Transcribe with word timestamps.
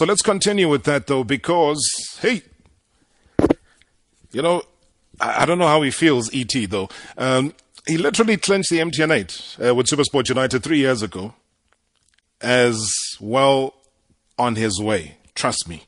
So 0.00 0.06
let's 0.06 0.22
continue 0.22 0.66
with 0.66 0.84
that 0.84 1.08
though, 1.08 1.24
because, 1.24 1.86
hey, 2.22 2.40
you 4.32 4.40
know, 4.40 4.62
I, 5.20 5.42
I 5.42 5.44
don't 5.44 5.58
know 5.58 5.66
how 5.66 5.82
he 5.82 5.90
feels, 5.90 6.30
ET 6.32 6.54
though. 6.70 6.88
Um, 7.18 7.52
he 7.86 7.98
literally 7.98 8.38
clinched 8.38 8.70
the 8.70 8.78
MTN 8.78 9.14
8 9.60 9.68
uh, 9.68 9.74
with 9.74 9.88
Supersport 9.88 10.30
United 10.30 10.62
three 10.62 10.78
years 10.78 11.02
ago 11.02 11.34
as 12.40 12.90
well 13.20 13.74
on 14.38 14.56
his 14.56 14.80
way. 14.80 15.18
Trust 15.34 15.68
me. 15.68 15.82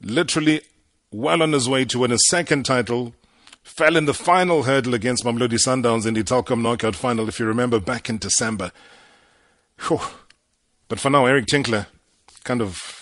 Literally 0.00 0.62
well 1.10 1.42
on 1.42 1.52
his 1.52 1.68
way 1.68 1.84
to 1.84 1.98
win 1.98 2.12
a 2.12 2.18
second 2.18 2.64
title. 2.64 3.12
Fell 3.62 3.96
in 3.96 4.06
the 4.06 4.14
final 4.14 4.62
hurdle 4.62 4.94
against 4.94 5.22
Mamelodi 5.22 5.62
Sundowns 5.62 6.06
in 6.06 6.14
the 6.14 6.24
Telkom 6.24 6.62
knockout 6.62 6.96
final, 6.96 7.28
if 7.28 7.38
you 7.38 7.44
remember, 7.44 7.78
back 7.78 8.08
in 8.08 8.16
December. 8.16 8.72
Whew. 9.80 10.00
But 10.88 10.98
for 10.98 11.10
now, 11.10 11.26
Eric 11.26 11.44
Tinkler 11.44 11.88
kind 12.44 12.62
of 12.62 13.01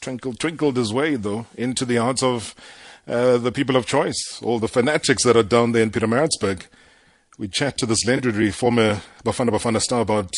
twinkled, 0.00 0.38
twinkled 0.38 0.76
his 0.76 0.92
way, 0.92 1.16
though, 1.16 1.46
into 1.56 1.84
the 1.84 1.96
hearts 1.96 2.22
of 2.22 2.54
uh, 3.06 3.38
the 3.38 3.52
people 3.52 3.76
of 3.76 3.86
choice, 3.86 4.40
all 4.42 4.58
the 4.58 4.68
fanatics 4.68 5.24
that 5.24 5.36
are 5.36 5.42
down 5.42 5.72
there 5.72 5.82
in 5.82 5.90
Pietermaritzburg. 5.90 6.62
We 7.38 7.48
chat 7.48 7.78
to 7.78 7.86
this 7.86 8.06
legendary 8.06 8.50
former 8.50 9.00
Bafana 9.24 9.50
Bafana 9.50 9.80
star 9.80 10.00
about 10.00 10.32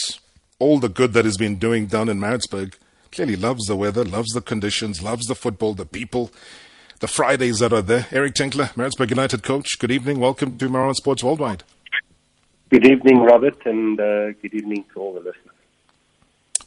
all 0.58 0.78
the 0.78 0.88
good 0.88 1.12
that 1.12 1.24
he's 1.24 1.36
been 1.36 1.56
doing 1.56 1.86
down 1.86 2.08
in 2.08 2.20
Maritzburg. 2.20 2.76
Clearly 3.10 3.36
loves 3.36 3.66
the 3.66 3.76
weather, 3.76 4.04
loves 4.04 4.30
the 4.30 4.40
conditions, 4.40 5.02
loves 5.02 5.26
the 5.26 5.34
football, 5.34 5.74
the 5.74 5.84
people, 5.84 6.30
the 7.00 7.08
Fridays 7.08 7.58
that 7.58 7.72
are 7.72 7.82
there. 7.82 8.06
Eric 8.12 8.34
Tinkler, 8.34 8.70
Maritzburg 8.76 9.10
United 9.10 9.42
coach. 9.42 9.78
Good 9.78 9.90
evening. 9.90 10.20
Welcome 10.20 10.56
to 10.58 10.68
Marawa 10.68 10.94
Sports 10.94 11.24
Worldwide. 11.24 11.64
Good 12.70 12.86
evening, 12.86 13.18
Robert, 13.18 13.66
and 13.66 14.00
uh, 14.00 14.32
good 14.32 14.54
evening 14.54 14.84
to 14.94 15.00
all 15.00 15.12
the 15.12 15.20
listeners. 15.20 15.54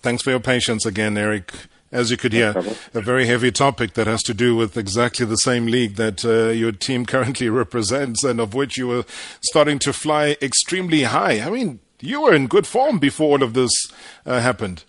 Thanks 0.02 0.22
for 0.22 0.30
your 0.30 0.40
patience 0.40 0.86
again, 0.86 1.18
Eric. 1.18 1.52
As 1.96 2.12
you 2.12 2.18
could 2.18 2.34
hear, 2.34 2.54
a 2.94 3.00
very 3.00 3.26
heavy 3.26 3.54
topic 3.54 3.94
that 3.94 4.06
has 4.06 4.22
to 4.24 4.34
do 4.34 4.54
with 4.54 4.76
exactly 4.76 5.26
the 5.26 5.38
same 5.38 5.66
league 5.66 5.96
that 5.96 6.26
uh, 6.26 6.50
your 6.50 6.74
team 6.74 7.06
currently 7.14 7.48
represents 7.48 8.22
and 8.22 8.42
of 8.42 8.54
which 8.54 8.78
you 8.78 8.90
were 8.90 9.06
starting 9.40 9.80
to 9.80 9.94
fly 9.94 10.36
extremely 10.42 11.04
high. 11.04 11.40
I 11.40 11.50
mean, 11.50 11.80
you 12.02 12.20
were 12.20 12.34
in 12.34 12.48
good 12.48 12.68
form 12.68 13.00
before 13.00 13.38
all 13.38 13.44
of 13.44 13.54
this 13.54 13.72
uh, 14.26 14.42
happened. 14.42 14.84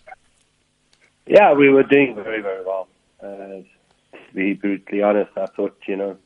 Yeah, 1.29 1.53
we 1.53 1.71
were 1.71 1.84
doing 1.84 2.17
very, 2.17 2.43
very 2.43 2.65
well. 2.65 2.89
Uh, 3.23 3.27
to 3.29 4.34
be 4.34 4.55
brutally 4.55 5.01
honest, 5.01 5.31
I 5.37 5.47
thought, 5.47 5.79
you 5.87 5.95
know, 5.95 6.17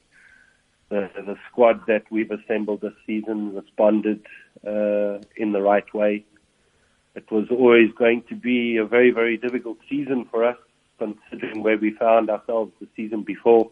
the, 0.89 1.11
the 1.15 1.37
squad 1.51 1.87
that 1.89 2.05
we've 2.11 2.31
assembled 2.31 2.81
this 2.81 2.95
season 3.07 3.55
responded 3.55 4.25
uh, 4.67 5.19
in 5.37 5.53
the 5.53 5.61
right 5.61 5.93
way. 5.93 6.25
It 7.15 7.31
was 7.31 7.49
always 7.51 7.93
going 7.99 8.23
to 8.31 8.35
be 8.35 8.79
a 8.79 8.87
very, 8.87 9.11
very 9.11 9.37
difficult 9.37 9.77
season 9.91 10.25
for 10.31 10.43
us, 10.43 10.57
considering 11.01 11.63
where 11.63 11.79
we 11.79 11.91
found 11.93 12.31
ourselves 12.31 12.73
the 12.81 12.89
season 12.97 13.23
before. 13.23 13.71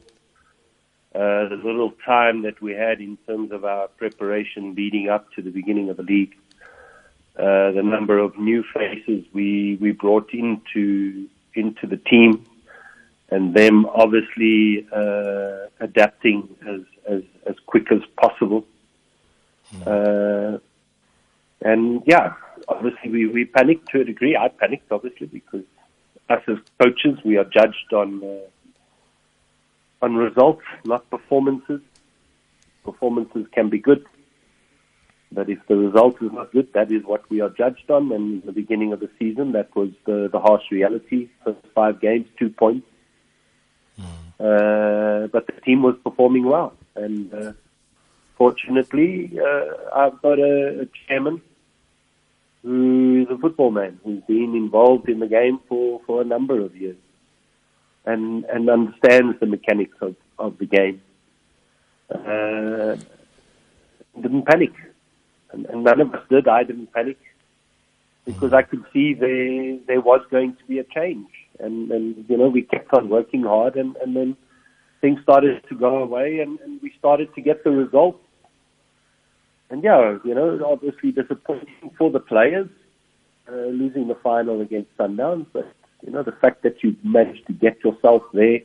Uh, 1.14 1.48
the 1.48 1.60
little 1.64 1.92
time 2.04 2.42
that 2.42 2.60
we 2.60 2.72
had 2.72 3.00
in 3.00 3.16
terms 3.26 3.50
of 3.52 3.64
our 3.64 3.88
preparation 4.02 4.74
leading 4.74 5.08
up 5.08 5.24
to 5.34 5.42
the 5.42 5.50
beginning 5.50 5.88
of 5.90 5.96
the 5.96 6.02
league. 6.02 6.34
Uh, 7.38 7.70
the 7.78 7.82
number 7.82 8.18
of 8.18 8.36
new 8.38 8.62
faces 8.74 9.24
we, 9.32 9.78
we 9.80 9.92
brought 9.92 10.30
into 10.32 11.28
into 11.54 11.86
the 11.86 11.96
team, 11.96 12.44
and 13.30 13.54
them 13.54 13.86
obviously 13.86 14.86
uh, 14.94 15.66
adapting 15.80 16.48
as, 16.72 16.80
as 17.08 17.22
as 17.50 17.56
quick 17.66 17.86
as 17.90 18.02
possible. 18.22 18.64
Uh, 19.86 20.58
and 21.62 22.02
yeah, 22.06 22.34
obviously 22.68 23.10
we, 23.10 23.26
we 23.26 23.44
panicked 23.44 23.88
to 23.90 24.00
a 24.00 24.04
degree. 24.04 24.36
I 24.36 24.48
panicked 24.48 24.90
obviously 24.92 25.26
because 25.26 25.64
us 26.28 26.42
as 26.48 26.58
coaches 26.80 27.18
we 27.24 27.36
are 27.36 27.44
judged 27.44 27.92
on 27.92 28.22
uh, 28.22 30.04
on 30.04 30.14
results, 30.14 30.62
not 30.84 31.08
performances. 31.10 31.80
Performances 32.84 33.46
can 33.52 33.68
be 33.68 33.78
good, 33.78 34.04
but 35.30 35.50
if 35.50 35.58
the 35.68 35.76
result 35.76 36.22
is 36.22 36.32
not 36.32 36.52
good, 36.52 36.72
that 36.72 36.90
is 36.90 37.02
what 37.04 37.28
we 37.28 37.40
are 37.40 37.50
judged 37.50 37.90
on. 37.90 38.12
And 38.12 38.40
in 38.40 38.46
the 38.46 38.52
beginning 38.52 38.92
of 38.92 39.00
the 39.00 39.10
season, 39.18 39.52
that 39.52 39.74
was 39.76 39.90
the, 40.06 40.28
the 40.32 40.38
harsh 40.38 40.70
reality. 40.70 41.28
First 41.44 41.58
five 41.74 42.00
games, 42.00 42.26
two 42.38 42.48
points. 42.48 42.86
Mm. 44.00 44.04
Uh, 44.40 45.26
but 45.26 45.46
the 45.46 45.60
team 45.60 45.82
was 45.82 45.96
performing 46.02 46.44
well. 46.44 46.72
And 46.94 47.34
uh, 47.34 47.52
fortunately, 48.36 49.38
uh, 49.38 49.64
I've 49.94 50.22
got 50.22 50.38
a, 50.38 50.82
a 50.82 50.86
chairman 51.06 51.42
who 52.62 53.22
is 53.22 53.34
a 53.34 53.38
football 53.38 53.70
man, 53.70 54.00
who's 54.04 54.22
been 54.24 54.54
involved 54.54 55.08
in 55.08 55.20
the 55.20 55.26
game 55.26 55.60
for, 55.68 56.00
for 56.06 56.20
a 56.20 56.24
number 56.24 56.60
of 56.60 56.76
years 56.76 56.96
and, 58.04 58.44
and 58.44 58.68
understands 58.68 59.38
the 59.40 59.46
mechanics 59.46 59.96
of, 60.00 60.16
of 60.38 60.58
the 60.58 60.66
game. 60.66 61.00
Uh, 62.10 62.96
didn't 64.20 64.46
panic 64.46 64.72
and, 65.52 65.66
and 65.66 65.84
none 65.84 66.00
of 66.00 66.14
us 66.14 66.22
did. 66.28 66.48
I 66.48 66.64
didn't 66.64 66.92
panic 66.92 67.18
because 68.24 68.52
I 68.52 68.62
could 68.62 68.84
see 68.92 69.14
there 69.14 69.78
there 69.86 70.00
was 70.00 70.20
going 70.30 70.56
to 70.56 70.64
be 70.66 70.78
a 70.78 70.84
change, 70.84 71.28
and 71.58 71.90
and 71.90 72.24
you 72.28 72.36
know 72.36 72.48
we 72.48 72.62
kept 72.62 72.92
on 72.92 73.08
working 73.08 73.42
hard, 73.42 73.76
and 73.76 73.96
and 73.96 74.14
then 74.14 74.36
things 75.00 75.20
started 75.22 75.62
to 75.68 75.74
go 75.74 76.02
away, 76.02 76.40
and, 76.40 76.58
and 76.60 76.80
we 76.82 76.92
started 76.98 77.34
to 77.34 77.40
get 77.40 77.64
the 77.64 77.70
results. 77.70 78.22
And 79.70 79.82
yeah, 79.84 80.18
you 80.24 80.34
know, 80.34 80.58
obviously 80.64 81.12
disappointing 81.12 81.90
for 81.98 82.10
the 82.10 82.20
players, 82.20 82.68
uh, 83.50 83.66
losing 83.66 84.08
the 84.08 84.14
final 84.16 84.60
against 84.60 84.96
Sundowns, 84.96 85.46
but 85.52 85.70
you 86.02 86.12
know 86.12 86.22
the 86.22 86.32
fact 86.32 86.62
that 86.62 86.82
you've 86.82 87.02
managed 87.04 87.46
to 87.46 87.52
get 87.52 87.82
yourself 87.84 88.22
there, 88.32 88.60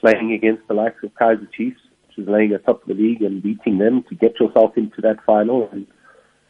playing 0.00 0.32
against 0.32 0.66
the 0.68 0.74
likes 0.74 1.02
of 1.02 1.14
Kaizer 1.14 1.50
Chiefs, 1.52 1.80
which 2.08 2.18
is 2.18 2.28
laying 2.28 2.52
atop 2.52 2.84
the 2.86 2.94
league 2.94 3.22
and 3.22 3.42
beating 3.42 3.78
them 3.78 4.04
to 4.08 4.14
get 4.14 4.38
yourself 4.38 4.76
into 4.76 5.00
that 5.00 5.24
final 5.24 5.68
and 5.72 5.86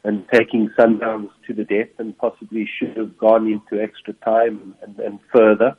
and 0.06 0.24
taking 0.32 0.70
Sundowns 0.78 1.30
to 1.48 1.52
the 1.52 1.64
death 1.64 1.88
and 1.98 2.16
possibly 2.16 2.68
should 2.78 2.96
have 2.96 3.18
gone 3.18 3.48
into 3.48 3.82
extra 3.82 4.12
time 4.24 4.76
and, 4.80 4.96
and 5.00 5.18
further. 5.34 5.76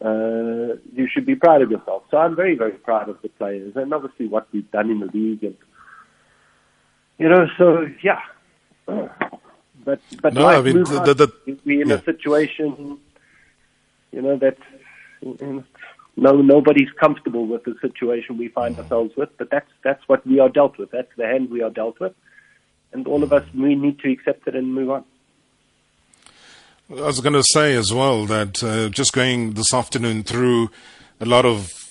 Uh, 0.00 0.76
you 0.94 1.08
should 1.12 1.26
be 1.26 1.34
proud 1.34 1.60
of 1.60 1.68
yourself. 1.68 2.04
So 2.08 2.18
I'm 2.18 2.36
very, 2.36 2.56
very 2.56 2.78
proud 2.78 3.08
of 3.08 3.20
the 3.20 3.28
players 3.30 3.72
and 3.74 3.92
obviously 3.92 4.28
what 4.28 4.46
we've 4.52 4.70
done 4.70 4.90
in 4.90 5.00
the 5.00 5.06
league 5.06 5.42
and 5.42 5.56
you 7.18 7.28
know, 7.28 7.46
so 7.58 7.88
yeah. 8.02 8.20
But 8.86 10.00
but 10.20 10.34
no, 10.34 10.46
I 10.46 10.60
mean, 10.60 10.84
the, 10.84 11.00
the, 11.00 11.14
the, 11.14 11.58
we're 11.64 11.82
in 11.82 11.88
yeah. 11.88 11.96
a 11.96 12.02
situation, 12.02 12.98
you 14.12 14.22
know, 14.22 14.36
that 14.36 14.58
no 16.16 16.36
nobody's 16.36 16.90
comfortable 17.00 17.46
with 17.46 17.64
the 17.64 17.74
situation 17.80 18.38
we 18.38 18.48
find 18.48 18.78
ourselves 18.78 19.16
with, 19.16 19.30
but 19.38 19.50
that's 19.50 19.70
that's 19.82 20.06
what 20.08 20.26
we 20.26 20.40
are 20.40 20.48
dealt 20.48 20.78
with. 20.78 20.90
That's 20.90 21.14
the 21.16 21.26
hand 21.26 21.50
we 21.50 21.62
are 21.62 21.70
dealt 21.70 21.98
with, 22.00 22.14
and 22.92 23.06
all 23.06 23.22
of 23.22 23.32
us 23.32 23.44
we 23.54 23.74
need 23.74 23.98
to 24.00 24.10
accept 24.10 24.46
it 24.46 24.54
and 24.54 24.72
move 24.72 24.90
on. 24.90 25.04
I 26.90 27.06
was 27.06 27.20
going 27.20 27.32
to 27.32 27.44
say 27.44 27.74
as 27.74 27.92
well 27.92 28.26
that 28.26 28.62
uh, 28.62 28.88
just 28.90 29.12
going 29.12 29.54
this 29.54 29.72
afternoon 29.72 30.24
through 30.24 30.70
a 31.20 31.24
lot 31.24 31.46
of 31.46 31.81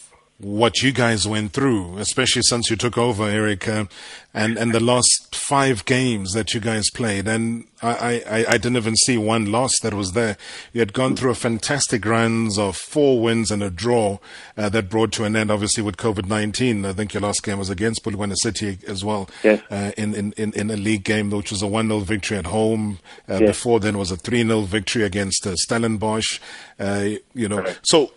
what 0.41 0.81
you 0.81 0.91
guys 0.91 1.27
went 1.27 1.53
through, 1.53 1.97
especially 1.97 2.41
since 2.41 2.69
you 2.69 2.75
took 2.75 2.97
over, 2.97 3.29
Eric, 3.29 3.67
uh, 3.67 3.85
and 4.33 4.57
and 4.57 4.73
the 4.73 4.79
last 4.79 5.35
five 5.35 5.85
games 5.85 6.33
that 6.33 6.53
you 6.53 6.59
guys 6.59 6.89
played, 6.89 7.27
and 7.27 7.65
I, 7.81 8.23
I, 8.27 8.45
I 8.49 8.57
didn't 8.57 8.77
even 8.77 8.95
see 8.95 9.17
one 9.17 9.51
loss 9.51 9.79
that 9.81 9.93
was 9.93 10.13
there. 10.13 10.37
You 10.73 10.79
had 10.79 10.93
gone 10.93 11.15
through 11.15 11.31
a 11.31 11.35
fantastic 11.35 12.05
runs 12.05 12.57
of 12.57 12.77
four 12.77 13.21
wins 13.21 13.51
and 13.51 13.61
a 13.61 13.69
draw 13.69 14.19
uh, 14.57 14.69
that 14.69 14.89
brought 14.89 15.11
to 15.13 15.25
an 15.25 15.35
end, 15.35 15.51
obviously 15.51 15.83
with 15.83 15.97
COVID 15.97 16.27
nineteen. 16.27 16.85
I 16.85 16.93
think 16.93 17.13
your 17.13 17.21
last 17.21 17.43
game 17.43 17.59
was 17.59 17.69
against 17.69 18.03
Polokwane 18.03 18.35
City 18.37 18.79
as 18.87 19.03
well, 19.03 19.29
yes. 19.43 19.61
uh, 19.69 19.91
in, 19.97 20.15
in 20.15 20.33
in 20.37 20.53
in 20.53 20.71
a 20.71 20.77
league 20.77 21.03
game, 21.03 21.29
which 21.29 21.51
was 21.51 21.61
a 21.61 21.67
one 21.67 21.87
0 21.87 21.99
victory 21.99 22.37
at 22.37 22.47
home. 22.47 22.99
Uh, 23.29 23.39
yes. 23.41 23.49
Before 23.49 23.79
then 23.79 23.97
was 23.97 24.11
a 24.11 24.17
three 24.17 24.43
0 24.43 24.61
victory 24.61 25.03
against 25.03 25.45
uh, 25.45 25.55
Stellenbosch. 25.55 26.39
Uh, 26.79 27.09
you 27.33 27.47
know, 27.47 27.65
so 27.83 28.11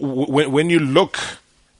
w- 0.00 0.48
when 0.48 0.70
you 0.70 0.78
look 0.78 1.18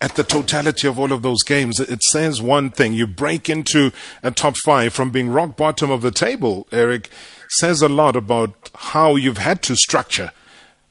at 0.01 0.15
the 0.15 0.25
totality 0.25 0.87
of 0.87 0.99
all 0.99 1.13
of 1.13 1.23
those 1.23 1.43
games, 1.43 1.81
it 1.81 2.03
says 2.03 2.43
one 2.43 2.71
thing. 2.71 2.93
You 2.93 3.07
break 3.07 3.49
into 3.49 3.93
a 4.23 4.31
top 4.31 4.57
five 4.59 4.93
from 4.93 5.11
being 5.11 5.31
rock 5.31 5.57
bottom 5.57 5.91
of 5.91 6.03
the 6.03 6.11
table, 6.11 6.67
Eric, 6.71 7.09
says 7.49 7.81
a 7.81 7.89
lot 7.89 8.17
about 8.17 8.71
how 8.75 9.17
you've 9.17 9.39
had 9.39 9.63
to 9.63 9.77
structure 9.77 10.33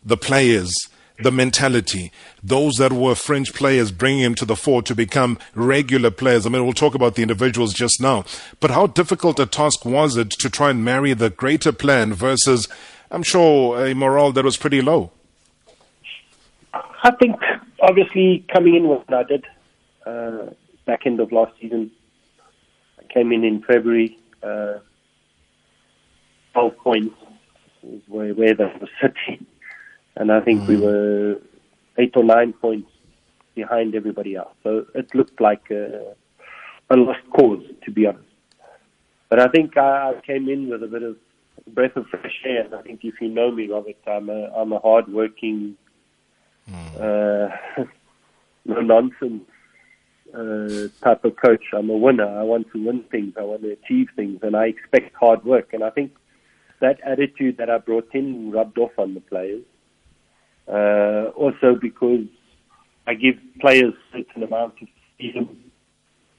the 0.04 0.18
players, 0.18 0.72
the 1.20 1.32
mentality, 1.32 2.12
those 2.44 2.76
that 2.76 2.92
were 2.92 3.16
fringe 3.16 3.54
players, 3.54 3.92
bringing 3.92 4.24
them 4.24 4.36
to 4.36 4.46
the 4.46 4.56
fore 4.56 4.82
to 4.82 4.96
become 4.96 5.38
regular 5.54 6.12
players. 6.12 6.46
I 6.46 6.50
mean, 6.50 6.64
we'll 6.64 6.74
talk 6.74 6.96
about 6.96 7.16
the 7.16 7.22
individuals 7.22 7.74
just 7.74 8.02
now, 8.02 8.26
but 8.60 8.72
how 8.72 8.88
difficult 8.88 9.40
a 9.40 9.46
task 9.46 9.86
was 9.86 10.18
it 10.18 10.32
to 10.32 10.50
try 10.50 10.72
and 10.72 10.84
marry 10.84 11.14
the 11.14 11.30
greater 11.30 11.72
plan 11.72 12.14
versus, 12.14 12.68
I'm 13.12 13.24
sure, 13.24 13.86
a 13.86 13.94
morale 13.94 14.32
that 14.32 14.46
was 14.46 14.58
pretty 14.58 14.82
low? 14.82 15.12
I 17.06 17.12
think 17.12 17.36
obviously 17.84 18.44
coming 18.52 18.76
in 18.76 18.88
what 18.88 19.14
I 19.14 19.22
did 19.22 19.46
uh, 20.08 20.48
back 20.88 21.02
end 21.06 21.20
of 21.20 21.32
last 21.32 21.52
season, 21.62 21.92
I 22.98 23.14
came 23.14 23.32
in 23.32 23.44
in 23.44 23.62
February, 23.62 24.18
uh, 24.42 24.80
12 26.54 26.78
points 26.78 27.16
is 27.84 28.02
where, 28.08 28.34
where 28.34 28.56
they 28.56 28.64
were 28.64 28.90
sitting. 29.02 29.46
and 30.16 30.32
I 30.32 30.42
think 30.42 30.68
we 30.68 30.78
were 30.78 31.36
eight 32.00 32.14
or 32.16 32.24
nine 32.24 32.54
points 32.54 32.90
behind 33.54 33.94
everybody 33.94 34.36
else. 34.36 34.56
So 34.64 34.88
it 34.96 35.14
looked 35.14 35.40
like 35.40 35.70
a, 35.70 36.16
a 36.90 36.96
lost 36.96 37.20
cause, 37.38 37.64
to 37.84 37.92
be 37.92 38.08
honest. 38.08 38.26
But 39.30 39.40
I 39.42 39.48
think 39.50 39.78
I, 39.78 40.14
I 40.18 40.22
came 40.26 40.50
in 40.50 40.70
with 40.70 40.82
a 40.82 40.88
bit 40.88 41.04
of 41.04 41.18
breath 41.68 41.96
of 41.98 42.08
fresh 42.08 42.42
air. 42.46 42.66
And 42.66 42.74
I 42.74 42.82
think 42.82 43.02
if 43.04 43.22
you 43.22 43.28
know 43.28 43.52
me, 43.52 43.68
Robert, 43.68 43.98
I'm 44.08 44.28
a 44.30 44.46
I'm 44.56 44.72
a 44.72 44.80
hard-working, 44.80 45.76
uh, 46.74 47.50
no 48.66 48.82
nonsense 48.82 49.44
uh, 50.34 50.88
type 51.04 51.24
of 51.24 51.36
coach. 51.38 51.64
I'm 51.74 51.90
a 51.90 51.98
winner. 51.98 52.28
I 52.28 52.44
want 52.44 52.72
to 52.74 52.86
win 52.86 53.04
things. 53.12 53.34
I 53.38 53.44
want 53.44 53.62
to 53.62 53.72
achieve 53.72 54.08
things, 54.16 54.40
and 54.42 54.56
I 54.56 54.68
expect 54.68 55.16
hard 55.16 55.44
work. 55.46 55.74
And 55.74 55.84
I 55.84 55.90
think 55.90 56.12
that 56.82 57.00
attitude 57.02 57.58
that 57.58 57.70
I 57.70 57.78
brought 57.78 58.10
in 58.14 58.52
rubbed 58.52 58.78
off 58.78 58.92
on 58.98 59.14
the 59.14 59.22
players. 59.22 59.64
Uh, 60.68 61.30
also 61.36 61.76
because 61.80 62.26
I 63.06 63.14
give 63.14 63.36
players 63.62 63.94
certain 64.12 64.42
amount 64.42 64.82
of 64.82 64.88
freedom 65.16 65.72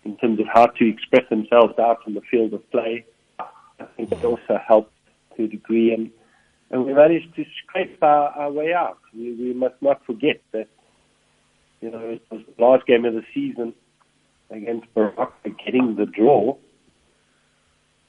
in 0.04 0.16
terms 0.16 0.40
of 0.40 0.46
how 0.52 0.66
to 0.66 0.88
express 0.88 1.28
themselves 1.30 1.78
out 1.78 1.98
on 2.06 2.14
the 2.14 2.20
field 2.30 2.52
of 2.52 2.68
play. 2.70 3.04
I 3.38 3.84
think 3.96 4.10
that 4.10 4.24
also 4.24 4.58
helped 4.66 4.92
to 5.36 5.44
a 5.44 5.48
degree, 5.48 5.92
and 5.92 6.10
and 6.70 6.84
we 6.84 6.92
managed 6.92 7.34
to 7.36 7.44
scrape 7.62 8.02
our, 8.02 8.28
our 8.30 8.50
way 8.50 8.72
out. 8.72 8.98
We, 9.14 9.34
we 9.34 9.54
must 9.54 9.76
not 9.80 10.04
forget 10.04 10.40
that 10.52 10.68
you 11.80 11.90
know 11.90 12.00
it 12.00 12.22
was 12.30 12.42
the 12.56 12.64
last 12.64 12.86
game 12.86 13.04
of 13.04 13.14
the 13.14 13.22
season 13.34 13.74
against 14.50 14.86
Baroka, 14.94 15.30
getting 15.64 15.96
the 15.96 16.06
draw 16.06 16.56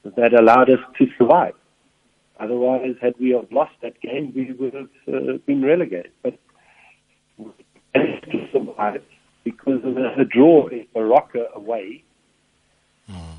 that 0.04 0.32
allowed 0.32 0.70
us 0.70 0.78
to 0.98 1.06
survive. 1.18 1.54
Otherwise, 2.40 2.94
had 3.00 3.14
we 3.20 3.30
have 3.30 3.50
lost 3.50 3.72
that 3.82 4.00
game, 4.00 4.32
we 4.34 4.52
would 4.52 4.74
have 4.74 4.88
uh, 5.08 5.38
been 5.46 5.64
relegated. 5.64 6.12
But 6.22 6.38
we 7.36 7.46
managed 7.94 8.30
to 8.30 8.48
survive 8.52 9.02
because 9.44 9.80
of 9.84 9.96
a, 9.96 10.20
a 10.20 10.24
draw 10.24 10.68
in 10.68 10.86
Baroka 10.94 11.52
away, 11.54 12.04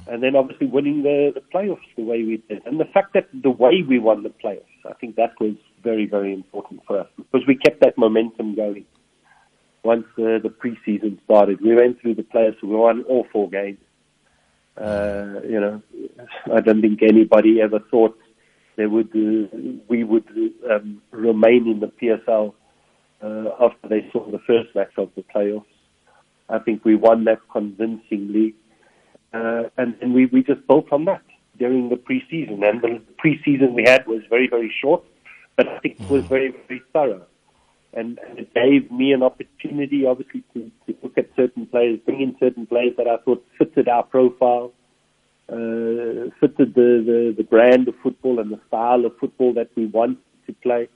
and 0.08 0.22
then 0.22 0.36
obviously 0.36 0.68
winning 0.68 1.04
the, 1.04 1.32
the 1.34 1.42
playoffs 1.54 1.88
the 1.96 2.04
way 2.04 2.24
we 2.24 2.44
did. 2.50 2.66
And 2.66 2.80
the 2.80 2.86
fact 2.86 3.14
that 3.14 3.30
the 3.32 3.52
way 3.52 3.84
we 3.88 4.00
won 4.00 4.24
the 4.24 4.30
playoffs, 4.30 4.64
I 4.86 4.94
think 4.94 5.16
that 5.16 5.40
was 5.40 5.56
very, 5.84 6.06
very 6.06 6.34
important 6.34 6.82
for 6.86 7.00
us 7.02 7.08
because 7.18 7.46
we 7.48 7.56
kept 7.56 7.82
that 7.82 7.98
momentum 7.98 8.56
going. 8.56 8.86
Once 9.84 10.06
uh, 10.18 10.40
the 10.40 10.54
preseason 10.62 11.24
started, 11.24 11.62
we 11.62 11.74
went 11.76 12.02
through 12.02 12.16
the 12.16 12.24
playoffs. 12.24 12.62
We 12.62 12.70
won 12.70 13.04
all 13.04 13.26
four 13.32 13.50
games. 13.50 13.80
Uh, 14.78 15.42
you 15.48 15.60
know, 15.60 15.82
I 16.54 16.62
don't 16.62 16.82
think 16.82 17.02
anybody 17.02 17.62
ever 17.62 17.80
thought 17.92 18.18
they 18.76 18.86
would 18.86 19.10
uh, 19.10 19.58
we 19.90 20.04
would 20.04 20.28
um, 20.70 21.02
remain 21.12 21.68
in 21.68 21.80
the 21.80 21.88
PSL 21.88 22.54
uh, 23.22 23.50
after 23.60 23.88
they 23.90 24.10
saw 24.12 24.30
the 24.32 24.40
first 24.40 24.74
match 24.76 24.94
of 24.98 25.10
the 25.16 25.24
playoffs. 25.24 25.66
I 26.48 26.60
think 26.60 26.84
we 26.84 26.96
won 26.96 27.26
that 27.26 27.40
convincingly, 27.52 28.56
uh, 29.34 29.64
and, 29.78 29.96
and 30.02 30.14
we, 30.14 30.26
we 30.28 30.44
just 30.44 30.66
built 30.68 30.92
on 30.92 31.06
that 31.06 31.22
during 31.60 31.90
the 31.90 31.96
preseason. 31.96 32.68
And 32.68 32.82
the 32.82 33.02
preseason 33.24 33.74
we 33.74 33.84
had 33.86 34.08
was 34.08 34.22
very 34.30 34.48
very 34.48 34.74
short, 34.82 35.04
but 35.56 35.68
I 35.68 35.80
think 35.80 36.00
it 36.00 36.10
was 36.10 36.26
very 36.26 36.56
very 36.68 36.82
thorough, 36.94 37.26
and, 37.94 38.20
and 38.28 38.40
it 38.40 38.54
gave 38.54 38.92
me 38.92 39.12
an 39.14 39.22
opportunity, 39.24 40.06
obviously, 40.06 40.44
to, 40.54 40.72
to 40.88 40.96
look 41.04 41.18
at 41.18 41.30
certain 41.36 41.66
players, 41.68 42.00
bring 42.06 42.22
in 42.22 42.36
certain 42.40 42.66
players 42.66 42.94
that 42.98 43.08
I 43.08 43.18
thought 43.18 43.46
fitted 43.58 43.88
our 43.88 44.04
profile 44.04 44.74
uh, 45.52 46.30
fitted 46.40 46.76
the, 46.76 47.04
the, 47.10 47.34
the 47.38 47.44
brand 47.44 47.88
of 47.88 47.96
football 48.04 48.40
and 48.40 48.52
the 48.52 48.60
style 48.68 49.06
of 49.06 49.18
football 49.18 49.54
that 49.54 49.70
we 49.76 49.88
want 49.88 50.20
to 50.46 50.54
play. 50.54 50.88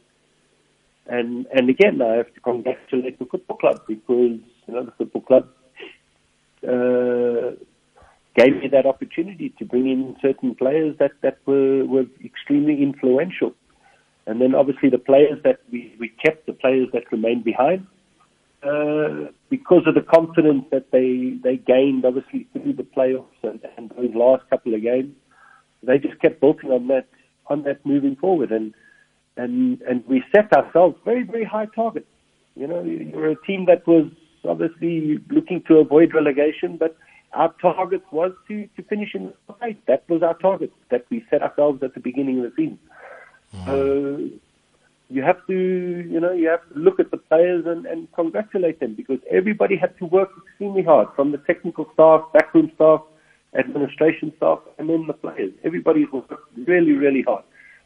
And 1.07 1.48
and 1.54 1.69
again, 1.69 2.01
I 2.01 2.18
have 2.18 2.33
to 2.33 2.39
congratulate 2.39 3.19
the 3.19 3.25
football 3.25 3.57
club 3.57 3.81
because 3.88 4.39
you 4.68 4.74
know 4.74 4.86
the 4.86 4.92
football 4.92 5.21
club 5.21 5.48
uh, 6.65 7.56
gave 8.35 8.56
me 8.57 8.68
that 8.69 8.85
opportunity 8.85 9.53
to 9.59 9.65
bring 9.65 9.88
in 9.88 10.15
certain 10.21 10.56
players 10.56 10.95
that 11.00 11.12
that 11.21 11.38
were 11.45 11.85
were 11.85 12.06
extremely 12.24 12.81
influential. 12.81 13.53
And 14.25 14.39
then 14.41 14.56
obviously 14.56 14.89
the 14.89 14.97
players 14.97 15.39
that 15.44 15.59
we, 15.71 15.94
we 16.00 16.09
kept, 16.09 16.45
the 16.45 16.53
players 16.53 16.88
that 16.94 17.12
remained 17.12 17.44
behind, 17.44 17.85
uh, 18.63 19.30
because 19.50 19.83
of 19.85 19.95
the 19.95 20.01
confidence 20.01 20.63
that 20.71 20.91
they, 20.91 21.38
they 21.44 21.57
gained, 21.57 22.06
obviously, 22.06 22.47
through 22.53 22.74
the 22.74 22.83
playoffs 22.83 23.25
and, 23.44 23.59
and 23.77 23.91
those 23.97 24.15
last 24.15 24.50
couple 24.50 24.74
of 24.74 24.81
games, 24.81 25.13
they 25.83 25.97
just 25.97 26.19
kept 26.21 26.39
building 26.39 26.71
on 26.71 26.88
that 26.88 27.07
on 27.47 27.63
that 27.63 27.86
moving 27.86 28.15
forward, 28.15 28.53
and 28.53 28.74
and 29.36 29.81
and 29.81 30.06
we 30.07 30.24
set 30.33 30.53
ourselves 30.53 30.95
very 31.03 31.24
very 31.24 31.44
high 31.44 31.65
targets. 31.65 32.07
You 32.56 32.68
know, 32.68 32.81
you're 32.83 33.31
a 33.31 33.45
team 33.45 33.65
that 33.65 33.86
was 33.86 34.09
obviously 34.45 35.19
looking 35.29 35.62
to 35.68 35.79
avoid 35.79 36.13
relegation, 36.13 36.77
but 36.77 36.95
our 37.33 37.53
target 37.62 38.03
was 38.12 38.31
to 38.47 38.68
to 38.75 38.83
finish 38.83 39.15
in 39.15 39.27
the 39.27 39.33
top 39.47 39.59
eight. 39.63 39.85
That 39.88 40.03
was 40.07 40.21
our 40.24 40.35
target 40.35 40.71
that 40.91 41.06
we 41.09 41.25
set 41.30 41.41
ourselves 41.41 41.81
at 41.83 41.94
the 41.94 42.00
beginning 42.00 42.39
of 42.39 42.45
the 42.45 42.53
season. 42.56 42.80
Uh, 43.68 44.38
you 45.09 45.21
have 45.21 45.45
to, 45.45 45.53
you 45.53 46.19
know, 46.19 46.31
you 46.31 46.47
have 46.50 46.68
to 46.74 46.80
look 46.80 47.00
at 47.00 47.12
the 47.12 47.18
players 47.18 47.65
and, 47.68 47.85
and 47.85 48.12
congratulate 48.13 48.80
them 48.80 48.95
because 48.95 49.19
everybody 49.30 49.75
had 49.77 49.95
to 50.00 50.06
work 50.06 50.30
extremely 50.47 50.81
hard, 50.81 51.07
from 51.15 51.31
the 51.31 51.38
technical 51.39 51.88
staff, 51.94 52.21
backroom 52.33 52.71
staff, 52.75 53.01
administration 53.57 54.33
staff, 54.38 54.59
and 54.79 54.89
then 54.89 55.06
the 55.06 55.13
players. 55.13 55.53
Everybody 55.63 56.06
worked 56.06 56.33
really, 56.68 56.94
really 56.94 57.21
hard. 57.21 57.44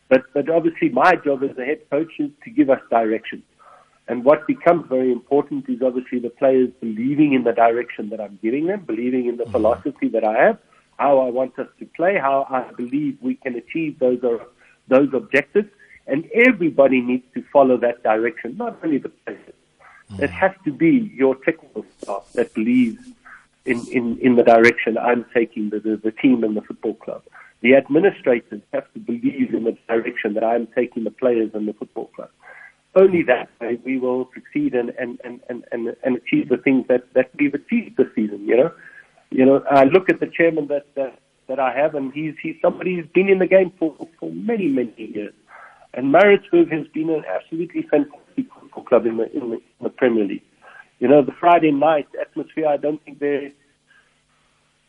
But 0.10 0.24
but 0.34 0.50
obviously, 0.50 0.90
my 0.90 1.16
job 1.16 1.44
as 1.44 1.58
a 1.58 1.66
head 1.66 1.82
coach 1.90 2.14
is 2.20 2.32
to 2.46 2.50
give 2.50 2.70
us 2.70 2.80
direction. 2.90 3.44
And 4.08 4.24
what 4.24 4.48
becomes 4.48 4.88
very 4.88 5.12
important 5.12 5.68
is 5.68 5.82
obviously 5.82 6.20
the 6.20 6.30
players 6.30 6.70
believing 6.80 7.34
in 7.34 7.44
the 7.44 7.52
direction 7.52 8.10
that 8.10 8.22
I'm 8.22 8.40
giving 8.42 8.68
them, 8.68 8.82
believing 8.86 9.28
in 9.28 9.38
the 9.38 9.44
mm-hmm. 9.44 9.52
philosophy 9.52 10.08
that 10.10 10.24
I 10.24 10.46
have, 10.46 10.58
how 10.98 11.20
I 11.20 11.30
want 11.30 11.60
us 11.60 11.68
to 11.80 11.86
play, 11.86 12.18
how 12.18 12.48
I 12.50 12.72
believe 12.74 13.18
we 13.22 13.36
can 13.36 13.56
achieve 13.56 14.00
those 14.00 14.24
uh, 14.24 14.38
those 14.88 15.10
objectives 15.14 15.70
and 16.08 16.30
everybody 16.34 17.02
needs 17.02 17.26
to 17.34 17.44
follow 17.52 17.78
that 17.78 18.02
direction, 18.02 18.56
not 18.58 18.78
only 18.84 18.98
the 18.98 19.10
players. 19.10 19.40
Mm-hmm. 20.12 20.24
It 20.24 20.30
has 20.30 20.52
to 20.64 20.72
be 20.72 21.12
your 21.14 21.36
technical 21.36 21.86
staff 22.00 22.32
that 22.34 22.54
believes 22.54 23.06
in, 23.66 23.86
in, 23.90 24.18
in 24.20 24.36
the 24.36 24.44
direction 24.44 24.98
I'm 24.98 25.26
taking 25.34 25.70
the, 25.70 25.80
the, 25.80 25.98
the 25.98 26.12
team 26.12 26.44
and 26.46 26.56
the 26.56 26.62
football 26.62 26.94
club. 26.96 27.24
The 27.60 27.76
administrators 27.76 28.62
have 28.74 28.92
to 28.94 29.00
believe 29.00 29.54
in 29.54 29.66
the 29.66 29.78
direction 29.90 30.34
that 30.36 30.44
I'm 30.44 30.68
taking 30.68 31.04
the 31.04 31.12
players 31.12 31.52
and 31.54 31.68
the 31.68 31.74
football 31.74 32.06
club. 32.16 32.30
Only 32.96 33.22
that 33.24 33.50
way 33.62 33.80
we 33.86 34.00
will 34.00 34.30
succeed 34.34 34.74
and, 34.74 34.90
and, 35.00 35.20
and, 35.24 35.40
and, 35.50 35.64
and, 35.72 35.96
and 36.04 36.18
achieve 36.18 36.50
the 36.50 36.58
things 36.58 36.86
that, 36.88 37.14
that 37.14 37.30
we've 37.40 37.54
achieved 37.54 37.98
this 37.98 38.08
season, 38.16 38.48
you 38.48 38.58
know. 38.58 38.72
You 39.30 39.46
know, 39.46 39.64
I 39.70 39.84
look 39.84 40.10
at 40.10 40.20
the 40.20 40.28
chairman 40.28 40.68
that, 40.68 40.88
that, 40.96 41.20
that 41.48 41.60
I 41.60 41.78
have 41.78 41.96
and 41.96 42.14
he's, 42.14 42.34
he's 42.42 42.56
somebody 42.62 42.96
who's 42.96 43.08
been 43.14 43.30
in 43.30 43.40
the 43.40 43.48
game 43.48 43.72
for, 43.78 43.96
for 44.20 44.32
many, 44.32 44.68
many 44.68 44.94
years. 44.98 45.34
And 45.94 46.12
Maritzburg 46.12 46.72
has 46.72 46.88
been 46.94 47.10
an 47.10 47.24
absolutely 47.28 47.84
fantastic 47.84 48.46
football 48.54 48.84
club 48.84 49.06
in 49.06 49.18
the, 49.18 49.32
in 49.34 49.50
the, 49.50 49.56
in 49.56 49.84
the 49.84 49.90
Premier 49.90 50.26
League. 50.26 50.44
You 51.00 51.08
know, 51.08 51.22
the 51.22 51.34
Friday 51.40 51.72
night 51.72 52.08
atmosphere, 52.20 52.68
I 52.68 52.78
don't 52.78 53.04
think 53.04 53.20
there, 53.20 53.52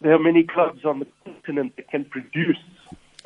there 0.01 0.15
are 0.15 0.19
many 0.19 0.45
clubs 0.45 0.85
on 0.85 1.01
the 1.01 1.07
continent 1.25 1.75
that 1.77 1.89
can 1.91 2.05
produce 2.05 2.59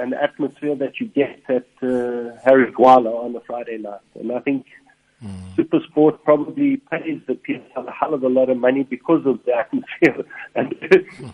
an 0.03 0.13
atmosphere 0.15 0.75
that 0.77 0.99
you 1.01 1.07
get 1.07 1.41
at 1.49 1.67
uh, 1.83 2.37
Harry 2.45 2.71
Gwala 2.73 3.25
on 3.25 3.35
a 3.37 3.41
Friday 3.41 3.79
night. 3.79 4.01
And 4.19 4.33
I 4.33 4.41
think 4.41 4.67
mm. 5.25 5.55
Supersport 5.57 6.23
probably 6.25 6.79
pays 6.91 7.21
the 7.27 7.35
PSL 7.35 7.87
a 7.87 7.91
hell 7.91 8.15
of 8.15 8.23
a 8.23 8.29
lot 8.29 8.51
of 8.51 8.57
money 8.57 8.83
because 8.83 9.25
of 9.25 9.39
the 9.45 9.55
atmosphere 9.63 10.25
and 10.57 10.75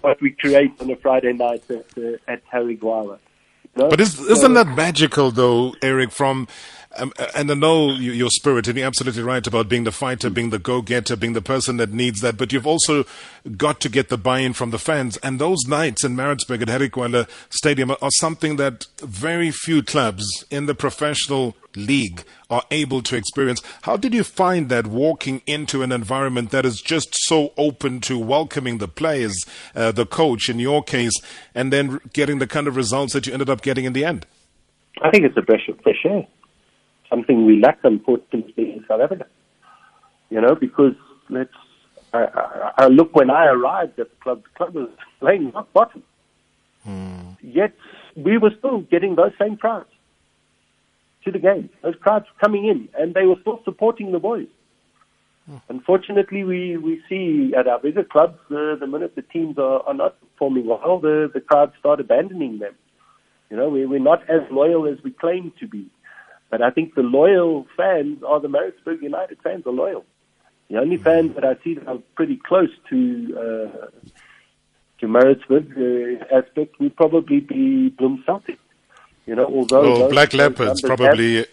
what 0.02 0.20
we 0.20 0.30
create 0.32 0.72
on 0.80 0.90
a 0.90 0.96
Friday 0.96 1.32
night 1.32 1.64
at, 1.70 1.86
uh, 1.96 2.16
at 2.28 2.42
Harry 2.50 2.76
Gwala. 2.76 3.18
No? 3.76 3.88
But 3.88 4.00
is, 4.00 4.18
isn't 4.20 4.54
that 4.54 4.68
magical, 4.68 5.30
though, 5.30 5.74
Eric? 5.82 6.10
From 6.10 6.48
um, 6.96 7.12
and 7.34 7.50
I 7.50 7.54
know 7.54 7.92
your 7.92 8.30
spirit, 8.30 8.66
and 8.66 8.76
you're 8.76 8.86
absolutely 8.86 9.22
right 9.22 9.46
about 9.46 9.68
being 9.68 9.84
the 9.84 9.92
fighter, 9.92 10.30
being 10.30 10.50
the 10.50 10.58
go-getter, 10.58 11.16
being 11.16 11.34
the 11.34 11.42
person 11.42 11.76
that 11.76 11.92
needs 11.92 12.20
that. 12.22 12.36
But 12.38 12.52
you've 12.52 12.66
also 12.66 13.04
got 13.56 13.80
to 13.80 13.88
get 13.88 14.08
the 14.08 14.16
buy-in 14.16 14.54
from 14.54 14.70
the 14.70 14.78
fans, 14.78 15.18
and 15.18 15.38
those 15.38 15.66
nights 15.68 16.02
in 16.02 16.16
Maritzburg 16.16 16.62
at 16.62 16.68
Harry 16.68 16.88
Gwala 16.88 17.28
Stadium 17.50 17.90
are 17.90 18.10
something 18.12 18.56
that 18.56 18.86
very 19.00 19.50
few 19.50 19.82
clubs 19.82 20.44
in 20.50 20.66
the 20.66 20.74
professional 20.74 21.54
league 21.76 22.24
are 22.48 22.64
able 22.70 23.02
to 23.02 23.16
experience. 23.16 23.62
How 23.82 23.98
did 23.98 24.14
you 24.14 24.24
find 24.24 24.70
that 24.70 24.86
walking 24.86 25.42
into 25.46 25.82
an 25.82 25.92
environment 25.92 26.50
that 26.50 26.64
is 26.64 26.80
just 26.80 27.10
so 27.12 27.52
open 27.58 28.00
to 28.02 28.18
welcoming 28.18 28.78
the 28.78 28.88
players, 28.88 29.44
uh, 29.76 29.92
the 29.92 30.06
coach 30.06 30.48
in 30.48 30.58
your 30.58 30.82
case, 30.82 31.14
and 31.54 31.70
then 31.70 32.00
getting 32.14 32.38
the 32.38 32.46
kind 32.46 32.66
of 32.66 32.76
results 32.76 33.12
that 33.12 33.26
you 33.26 33.34
ended 33.34 33.50
up 33.50 33.60
getting 33.60 33.84
in 33.84 33.92
the 33.92 34.06
end? 34.06 34.26
I 35.02 35.10
think 35.10 35.24
it's 35.24 35.36
a 35.36 35.42
fresh, 35.42 35.68
fresh 35.84 36.04
air 36.04 36.26
something 37.10 37.46
we 37.46 37.60
lack, 37.60 37.78
unfortunately, 37.84 38.72
in 38.72 38.84
South 38.88 39.00
Africa. 39.00 39.26
You 40.30 40.40
know, 40.40 40.54
because 40.54 40.94
let's. 41.28 41.50
I, 42.12 42.24
I, 42.24 42.72
I 42.78 42.86
look 42.88 43.14
when 43.14 43.30
I 43.30 43.46
arrived 43.46 43.98
at 43.98 44.10
the 44.10 44.16
club. 44.22 44.42
The 44.44 44.50
club 44.56 44.74
was 44.74 44.90
playing 45.20 45.50
rock 45.52 45.72
bottom. 45.72 46.02
Hmm. 46.84 47.32
Yet 47.42 47.74
we 48.16 48.38
were 48.38 48.52
still 48.58 48.80
getting 48.80 49.14
those 49.16 49.32
same 49.38 49.56
crowds. 49.56 49.90
to 51.24 51.32
the 51.32 51.38
game. 51.38 51.70
Those 51.82 51.96
crowds 52.00 52.26
coming 52.40 52.66
in, 52.66 52.88
and 52.98 53.14
they 53.14 53.26
were 53.26 53.36
still 53.40 53.60
supporting 53.64 54.12
the 54.12 54.18
boys. 54.18 54.48
Unfortunately, 55.70 56.44
we, 56.44 56.76
we 56.76 57.00
see 57.08 57.54
at 57.56 57.66
our 57.66 57.78
bigger 57.78 58.04
clubs, 58.04 58.38
uh, 58.50 58.74
the 58.76 58.86
minute 58.86 59.14
the 59.14 59.22
teams 59.22 59.56
are, 59.56 59.80
are 59.86 59.94
not 59.94 60.20
performing 60.20 60.66
well, 60.66 60.98
the, 61.00 61.30
the 61.32 61.40
crowds 61.40 61.72
start 61.78 62.00
abandoning 62.00 62.58
them. 62.58 62.74
You 63.50 63.56
know, 63.56 63.70
we, 63.70 63.86
we're 63.86 63.98
not 63.98 64.28
as 64.28 64.42
loyal 64.50 64.86
as 64.86 65.02
we 65.02 65.10
claim 65.10 65.52
to 65.58 65.66
be. 65.66 65.86
But 66.50 66.62
I 66.62 66.70
think 66.70 66.94
the 66.94 67.02
loyal 67.02 67.66
fans 67.76 68.22
are 68.22 68.40
the 68.40 68.48
Maritzburg 68.48 69.02
United 69.02 69.38
fans 69.42 69.66
are 69.66 69.72
loyal. 69.72 70.04
The 70.70 70.78
only 70.78 70.96
fans 70.96 71.34
that 71.34 71.44
I 71.44 71.56
see 71.62 71.74
that 71.74 71.86
are 71.86 71.98
pretty 72.14 72.36
close 72.36 72.70
to 72.90 72.98
uh, 73.38 73.86
to 75.00 75.08
Maritzburg 75.08 75.72
uh, 75.76 76.36
aspect 76.36 76.78
would 76.80 76.96
probably 76.96 77.40
be 77.40 77.90
Bloem 77.90 78.24
Celtic. 78.24 78.58
You 79.26 79.34
know, 79.34 79.46
although 79.46 80.04
oh, 80.04 80.10
Black 80.10 80.32
Leopards 80.32 80.80
probably. 80.80 81.36
Have, 81.36 81.46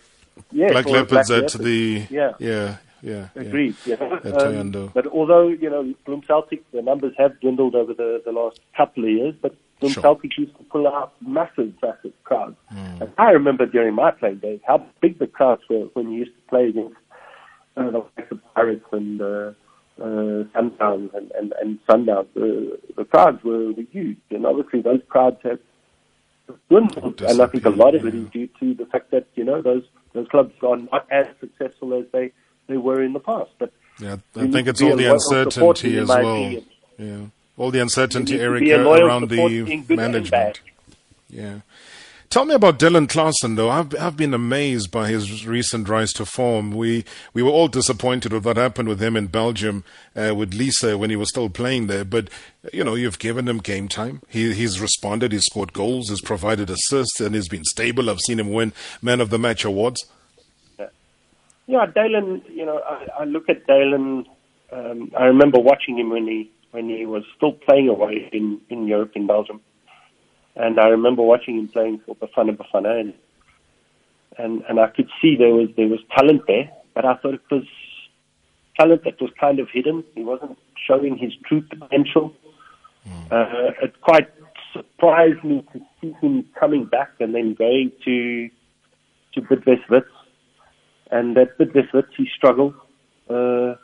yes, 0.51 0.71
Black 0.71 0.85
Leopards 0.85 1.29
Black 1.29 1.43
at 1.43 1.51
the 1.53 2.05
yeah. 2.09 2.33
yeah 2.39 2.77
yeah. 3.05 3.27
Agreed. 3.35 3.75
Yeah. 3.85 3.95
At 4.23 4.41
Um, 4.41 4.91
but 4.93 5.05
although 5.07 5.47
you 5.47 5.69
know 5.69 5.93
Bloem 6.05 6.25
Celtic, 6.25 6.69
the 6.71 6.81
numbers 6.81 7.13
have 7.17 7.39
dwindled 7.39 7.75
over 7.75 7.93
the, 7.93 8.21
the 8.25 8.31
last 8.31 8.59
couple 8.75 9.03
of 9.03 9.09
years, 9.09 9.35
but 9.39 9.55
Bloem 9.81 9.91
Sure. 9.91 10.03
Celtic 10.03 10.37
used 10.37 10.55
to 10.57 10.63
pull 10.63 10.87
out 10.87 11.13
massive, 11.21 11.73
massive 11.81 12.13
crowds. 12.23 12.55
And 12.69 13.11
I 13.17 13.31
remember 13.31 13.65
during 13.65 13.93
my 13.95 14.11
playing 14.11 14.39
days 14.39 14.59
how 14.65 14.85
big 15.01 15.19
the 15.19 15.27
crowds 15.27 15.61
were 15.69 15.87
when 15.93 16.11
you 16.11 16.19
used 16.19 16.35
to 16.35 16.41
play 16.49 16.69
against 16.69 16.95
uh, 17.77 17.91
the 17.91 17.97
likes 17.99 18.31
of 18.31 18.39
Pirates 18.53 18.85
and 18.91 19.21
uh, 19.21 19.51
uh, 19.99 20.43
Sundowns 20.53 21.13
and, 21.13 21.31
and, 21.31 21.53
and 21.61 21.79
Sundowns. 21.87 22.27
The, 22.33 22.79
the 22.95 23.05
crowds 23.05 23.43
were, 23.43 23.73
were 23.73 23.83
huge, 23.91 24.17
and 24.29 24.45
obviously 24.45 24.81
those 24.81 25.01
crowds 25.09 25.37
have 25.43 25.59
dwindled. 26.69 27.21
And 27.21 27.41
I 27.41 27.47
think 27.47 27.65
a 27.65 27.69
lot 27.69 27.95
of 27.95 28.05
it 28.05 28.15
is 28.15 28.29
due 28.29 28.47
to 28.59 28.73
the 28.73 28.85
fact 28.85 29.11
that 29.11 29.27
you 29.35 29.43
know 29.43 29.61
those 29.61 29.83
those 30.13 30.27
clubs 30.29 30.53
are 30.63 30.77
not 30.77 31.07
as 31.11 31.27
successful 31.39 31.93
as 31.93 32.05
they, 32.13 32.31
they 32.67 32.77
were 32.77 33.03
in 33.03 33.13
the 33.13 33.19
past. 33.19 33.51
But 33.59 33.73
Yeah, 33.99 34.17
I 34.35 34.47
think 34.47 34.67
it's 34.67 34.81
all 34.81 34.95
the 34.95 35.11
uncertainty 35.11 35.97
as 35.97 36.07
well. 36.07 36.55
Yeah, 36.97 37.25
all 37.57 37.71
the 37.71 37.81
uncertainty, 37.81 38.39
Eric, 38.39 38.61
be 38.61 38.71
a 38.71 38.77
loyal 38.77 39.05
around 39.05 39.29
the 39.29 39.41
in 39.43 39.83
good 39.83 39.99
and 39.99 40.11
management. 40.13 40.61
Yeah. 41.29 41.59
Tell 42.29 42.43
me 42.43 42.55
about 42.55 42.79
Daylon 42.79 43.07
Claasen, 43.07 43.55
though. 43.55 43.69
I've 43.69 43.95
I've 43.97 44.17
been 44.17 44.33
amazed 44.33 44.91
by 44.91 45.07
his 45.07 45.45
recent 45.47 45.87
rise 45.87 46.11
to 46.13 46.25
form. 46.25 46.71
We 46.71 47.05
we 47.33 47.41
were 47.41 47.51
all 47.51 47.67
disappointed 47.67 48.33
with 48.33 48.45
what 48.45 48.57
happened 48.57 48.89
with 48.89 49.01
him 49.01 49.15
in 49.15 49.27
Belgium 49.27 49.85
uh, 50.15 50.33
with 50.35 50.51
Lierse 50.53 50.97
when 50.97 51.09
he 51.09 51.15
was 51.15 51.29
still 51.29 51.49
playing 51.49 51.87
there. 51.87 52.03
But 52.03 52.29
you 52.73 52.83
know, 52.83 52.95
you've 52.95 53.19
given 53.19 53.47
him 53.47 53.59
game 53.59 53.87
time. 53.87 54.21
He 54.27 54.53
he's 54.53 54.81
responded. 54.81 55.31
He's 55.31 55.45
scored 55.45 55.71
goals. 55.71 56.09
He's 56.09 56.19
provided 56.19 56.69
assists, 56.69 57.21
and 57.21 57.35
he's 57.35 57.47
been 57.47 57.63
stable. 57.63 58.09
I've 58.09 58.19
seen 58.19 58.39
him 58.39 58.51
win 58.51 58.73
man 59.01 59.21
of 59.21 59.29
the 59.29 59.39
match 59.39 59.63
awards. 59.63 60.03
Yeah, 61.67 61.85
Daylon, 61.87 62.43
You 62.53 62.65
know, 62.65 62.79
I, 62.79 63.21
I 63.21 63.23
look 63.23 63.49
at 63.49 63.65
Daylon. 63.65 64.25
Um, 64.71 65.11
I 65.17 65.25
remember 65.25 65.59
watching 65.59 65.97
him 65.97 66.09
when 66.09 66.27
he 66.27 66.51
when 66.75 66.89
he 66.89 67.05
was 67.05 67.23
still 67.35 67.53
playing 67.53 67.89
away 67.89 68.29
in 68.31 68.59
in 68.69 68.87
Europe 68.87 69.13
in 69.15 69.25
Belgium, 69.27 69.61
and 70.55 70.79
I 70.79 70.87
remember 70.87 71.21
watching 71.21 71.57
him 71.57 71.67
playing 71.69 72.01
for 72.05 72.15
Bafana 72.15 72.55
Bafana, 72.59 72.99
and 72.99 73.13
and 74.37 74.63
and 74.67 74.79
I 74.79 74.87
could 74.87 75.09
see 75.21 75.35
there 75.35 75.55
was 75.59 75.69
there 75.77 75.87
was 75.87 76.01
talent 76.15 76.41
there, 76.47 76.69
but 76.93 77.05
I 77.05 77.15
thought 77.15 77.35
it 77.35 77.49
was 77.49 77.63
talent 78.79 79.03
that 79.05 79.21
was 79.21 79.31
kind 79.39 79.59
of 79.59 79.69
hidden. 79.71 80.03
He 80.15 80.23
wasn't 80.23 80.57
showing 80.87 81.17
his 81.17 81.33
true 81.47 81.61
potential. 81.61 82.33
Uh, 83.31 83.71
it 83.83 84.01
quite 84.01 84.29
surprised 84.73 85.43
me 85.43 85.63
to 85.71 85.79
see 86.01 86.11
him 86.21 86.43
coming 86.59 86.85
back 86.85 87.11
and 87.19 87.33
then 87.35 87.53
going 87.53 87.91
to 88.03 88.49
to 89.33 89.41
Bidvest 89.41 89.89
Wits 89.89 90.15
and 91.11 91.37
at 91.37 91.57
Bidvest 91.57 91.93
Wits 91.93 92.13
he 92.17 92.27
struggled. 92.35 92.73
Uh, 93.29 93.75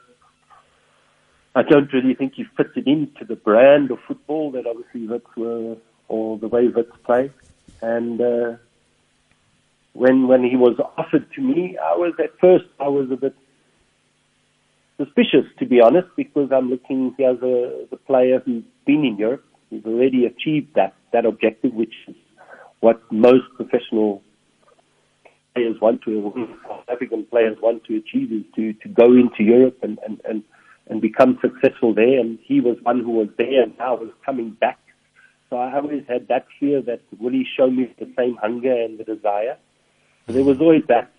I 1.54 1.64
don't 1.64 1.92
really 1.92 2.14
think 2.14 2.34
he 2.36 2.46
fitted 2.56 2.88
into 2.88 3.26
the 3.26 3.36
brand 3.36 3.92
of 3.92 4.00
football 4.08 4.52
that 4.52 4.66
obviously 4.66 5.08
Wits 5.08 5.26
were, 5.36 5.76
or 6.08 6.38
the 6.38 6.48
way 6.48 6.68
Wits 6.68 6.92
play. 7.06 7.30
And 7.82 8.22
uh, 8.22 8.56
when 9.94 10.28
when 10.28 10.44
he 10.44 10.56
was 10.56 10.80
offered 10.98 11.32
to 11.34 11.42
me, 11.42 11.78
I 11.78 11.96
was 11.96 12.14
at 12.20 12.38
first 12.40 12.66
I 12.80 12.88
was 12.88 13.12
a 13.12 13.18
bit 13.18 13.36
suspicious 14.98 15.46
to 15.60 15.66
be 15.66 15.82
honest 15.82 16.08
because 16.16 16.52
I'm 16.52 16.70
looking 16.70 17.14
here 17.18 17.32
as 17.32 17.38
a 17.38 17.86
the 17.90 17.98
player 17.98 18.40
who's 18.46 18.64
been 18.86 19.04
in 19.04 19.18
Europe, 19.18 19.44
who's 19.70 19.86
already 19.86 20.26
achieved 20.26 20.76
that 20.76 20.94
that 21.12 21.26
objective, 21.26 21.74
which 21.74 21.96
is 22.08 22.16
what 22.80 23.00
most 23.12 23.46
professional 23.56 24.22
players 25.54 25.76
want 25.82 26.02
to, 26.04 26.48
African 26.90 27.26
players 27.26 27.58
want 27.62 27.84
to 27.86 27.98
achieve 27.98 28.32
is 28.32 28.44
to, 28.56 28.74
to 28.74 28.90
go 28.90 29.06
into 29.14 29.44
Europe 29.44 29.78
and, 29.84 30.00
and, 30.06 30.22
and 30.28 30.44
become 31.12 31.40
successful 31.42 31.94
there. 31.94 32.20
And 32.20 32.40
he 32.44 32.62
was 32.62 32.78
one 32.84 33.00
who 33.00 33.12
was 33.12 33.28
there 33.38 33.64
and 33.64 33.78
now 33.78 33.96
was 33.96 34.10
coming 34.26 34.52
back. 34.52 34.80
So 35.50 35.58
I 35.58 35.76
always 35.76 36.04
had 36.08 36.28
that 36.30 36.46
fear 36.60 36.82
that 36.84 37.02
will 37.20 37.32
he 37.32 37.46
show 37.58 37.70
me 37.70 37.94
the 38.00 38.12
same 38.18 38.38
hunger 38.38 38.74
and 38.74 38.98
the 38.98 39.04
desire? 39.04 39.58
There 40.28 40.44
was 40.44 40.60
always 40.60 40.84
that 40.88 41.12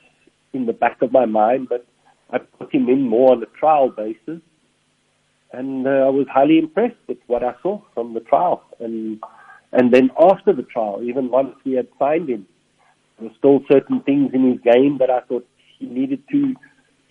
in 0.53 0.67
the 0.67 0.73
back 0.73 1.03
of 1.03 1.13
my 1.13 1.27
mind, 1.27 1.69
but 1.69 1.87
I 2.31 2.39
put 2.39 2.75
him 2.75 2.89
in 2.89 3.03
more 3.03 3.33
on 3.33 3.43
a 3.43 3.47
trial 3.47 3.91
basis. 3.91 4.41
And 5.53 5.87
uh, 5.87 5.91
I 5.91 6.09
was 6.09 6.27
highly 6.33 6.59
impressed 6.59 6.97
with 7.07 7.19
what 7.27 7.45
I 7.45 7.55
saw 7.63 7.83
from 7.93 8.15
the 8.15 8.21
trial. 8.21 8.65
And, 8.81 9.23
and 9.73 9.93
then 9.93 10.11
after 10.19 10.55
the 10.55 10.63
trial, 10.63 11.03
even 11.03 11.31
once 11.31 11.55
we 11.65 11.73
had 11.73 11.89
signed 11.99 12.31
him, 12.31 12.47
there 13.19 13.29
were 13.29 13.35
still 13.37 13.61
certain 13.71 14.01
things 14.01 14.31
in 14.33 14.51
his 14.51 14.61
game 14.61 14.97
that 14.99 15.11
I 15.11 15.21
thought 15.21 15.47
he 15.79 15.87
needed 15.87 16.23
to 16.31 16.55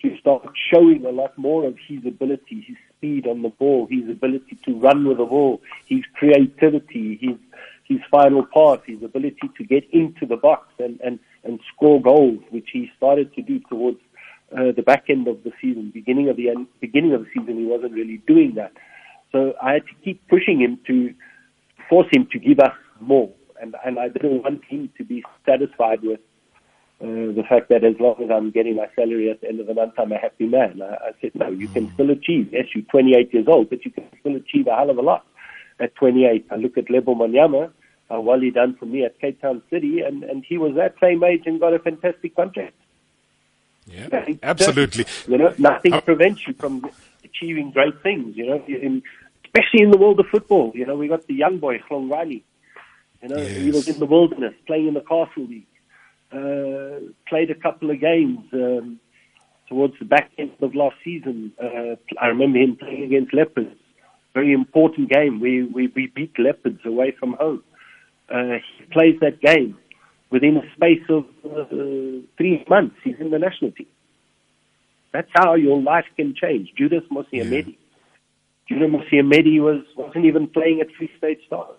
to 0.02 0.16
start 0.18 0.42
showing 0.72 1.04
a 1.04 1.10
lot 1.10 1.36
more 1.38 1.66
of 1.66 1.76
his 1.88 2.04
ability, 2.06 2.64
his 2.66 2.76
speed 2.96 3.26
on 3.26 3.42
the 3.42 3.48
ball, 3.48 3.86
his 3.90 4.08
ability 4.08 4.58
to 4.64 4.78
run 4.78 5.06
with 5.06 5.18
the 5.18 5.24
ball, 5.24 5.60
his 5.86 6.02
creativity, 6.14 7.18
his 7.20 7.36
his 7.84 7.98
final 8.10 8.46
pass, 8.46 8.78
his 8.86 9.02
ability 9.02 9.50
to 9.58 9.64
get 9.64 9.84
into 9.92 10.24
the 10.24 10.36
box 10.36 10.68
and, 10.78 10.98
and, 11.00 11.18
and 11.44 11.58
score 11.74 12.00
goals, 12.00 12.38
which 12.50 12.68
he 12.72 12.90
started 12.96 13.34
to 13.34 13.42
do 13.42 13.58
towards 13.68 13.98
uh, 14.56 14.72
the 14.74 14.82
back 14.82 15.04
end 15.10 15.26
of 15.26 15.42
the 15.42 15.50
season. 15.60 15.90
Beginning 15.92 16.28
of 16.30 16.36
the 16.36 16.48
end, 16.48 16.68
beginning 16.80 17.12
of 17.12 17.22
the 17.22 17.26
season, 17.36 17.58
he 17.58 17.66
wasn't 17.66 17.92
really 17.92 18.22
doing 18.26 18.54
that. 18.54 18.72
So 19.32 19.54
I 19.60 19.72
had 19.72 19.82
to 19.86 19.94
keep 20.04 20.26
pushing 20.28 20.60
him 20.60 20.78
to 20.86 21.12
force 21.90 22.06
him 22.12 22.28
to 22.32 22.38
give 22.38 22.60
us 22.60 22.72
more 23.00 23.30
and 23.62 23.76
and 23.84 23.98
I 23.98 24.08
didn't 24.08 24.42
want 24.42 24.64
him 24.64 24.90
to 24.98 25.04
be 25.04 25.24
satisfied 25.46 26.02
with 26.02 26.20
uh, 27.02 27.32
the 27.34 27.42
fact 27.48 27.68
that 27.68 27.82
as 27.82 27.98
long 27.98 28.14
as 28.22 28.30
I'm 28.30 28.50
getting 28.52 28.76
my 28.76 28.86
salary 28.94 29.28
at 29.28 29.40
the 29.40 29.48
end 29.48 29.58
of 29.58 29.66
the 29.66 29.74
month, 29.74 29.94
I'm 29.98 30.12
a 30.12 30.18
happy 30.18 30.46
man. 30.46 30.80
I, 30.80 31.08
I 31.08 31.10
said, 31.20 31.34
no, 31.34 31.48
you 31.50 31.66
can 31.66 31.92
still 31.94 32.10
achieve. 32.10 32.50
Yes, 32.52 32.66
you're 32.74 32.84
28 32.84 33.34
years 33.34 33.46
old, 33.48 33.70
but 33.70 33.84
you 33.84 33.90
can 33.90 34.04
still 34.20 34.36
achieve 34.36 34.68
a 34.68 34.76
hell 34.76 34.90
of 34.90 34.98
a 34.98 35.02
lot 35.02 35.26
at 35.80 35.94
28. 35.96 36.46
I 36.50 36.56
look 36.56 36.78
at 36.78 36.88
Lebo 36.90 37.14
Manyama, 37.14 37.72
uh, 38.12 38.20
well 38.20 38.38
he 38.38 38.50
done 38.50 38.76
for 38.76 38.86
me 38.86 39.04
at 39.04 39.18
Cape 39.20 39.40
Town 39.40 39.62
City, 39.68 40.00
and, 40.00 40.22
and 40.22 40.44
he 40.48 40.58
was 40.58 40.76
that 40.76 40.94
same 41.00 41.24
age 41.24 41.42
and 41.46 41.58
got 41.58 41.74
a 41.74 41.80
fantastic 41.80 42.36
contract. 42.36 42.74
Yeah, 43.86 44.26
absolutely. 44.44 45.06
You 45.26 45.38
know, 45.38 45.54
nothing 45.58 45.94
Uh, 45.94 46.00
prevents 46.02 46.46
you 46.46 46.54
from 46.54 46.88
achieving 47.24 47.72
great 47.72 48.00
things. 48.00 48.36
You 48.36 48.46
know, 48.46 48.64
in, 48.68 49.02
especially 49.44 49.82
in 49.82 49.90
the 49.90 49.98
world 49.98 50.20
of 50.20 50.26
football. 50.26 50.72
You 50.74 50.86
know, 50.86 50.96
we 50.96 51.08
got 51.08 51.26
the 51.26 51.34
young 51.34 51.58
boy 51.58 51.78
Hlongwane. 51.90 52.42
You 53.22 53.28
know, 53.28 53.36
he 53.38 53.70
was 53.70 53.88
in 53.88 53.98
the 53.98 54.06
wilderness 54.06 54.54
playing 54.66 54.88
in 54.88 54.94
the 54.94 55.00
Castle 55.00 55.46
League. 55.48 55.66
Uh, 56.32 57.12
played 57.28 57.50
a 57.50 57.54
couple 57.54 57.90
of 57.90 58.00
games 58.00 58.40
um, 58.54 58.98
towards 59.68 59.94
the 59.98 60.04
back 60.04 60.30
end 60.38 60.52
of 60.60 60.74
last 60.74 60.96
season. 61.04 61.52
Uh, 61.62 61.96
I 62.20 62.26
remember 62.28 62.58
him 62.58 62.76
playing 62.76 63.04
against 63.04 63.34
Leopards. 63.34 63.76
Very 64.32 64.52
important 64.52 65.10
game. 65.10 65.40
We 65.40 65.62
we, 65.62 65.88
we 65.88 66.06
beat 66.06 66.38
Leopards 66.38 66.80
away 66.86 67.14
from 67.18 67.34
home. 67.34 67.62
Uh, 68.30 68.58
he 68.78 68.84
plays 68.90 69.20
that 69.20 69.40
game 69.40 69.76
within 70.30 70.56
a 70.56 70.74
space 70.74 71.04
of 71.10 71.24
uh, 71.44 71.64
three 72.38 72.64
months. 72.68 72.96
He's 73.04 73.16
in 73.20 73.30
the 73.30 73.38
national 73.38 73.72
team. 73.72 73.88
That's 75.12 75.28
how 75.34 75.54
your 75.54 75.82
life 75.82 76.06
can 76.16 76.34
change. 76.34 76.72
Judas 76.78 77.04
Moseamedi. 77.10 77.76
Judas 78.66 78.88
Moseamedi 78.88 79.60
was 79.60 79.84
wasn't 79.96 80.24
even 80.24 80.46
playing 80.46 80.80
at 80.80 80.90
Free 80.96 81.10
State 81.18 81.40
Stars 81.46 81.76